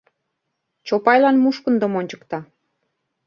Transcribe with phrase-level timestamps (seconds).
[0.87, 2.39] Чопайлан мушкындым ончыкта.